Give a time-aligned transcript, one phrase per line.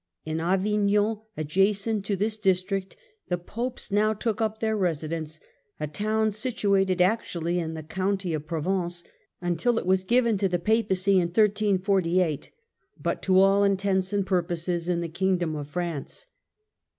[0.25, 2.97] In Avignon, adjacent to this district,
[3.29, 5.39] the Popes now took up their residence,
[5.79, 9.03] a town situated actually in the County of Provence,
[9.41, 12.49] until it was given to the Papacy in 1348,
[12.99, 16.25] but to all intents and purposes in the Kingdom of France.